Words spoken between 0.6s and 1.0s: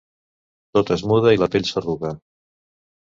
Tot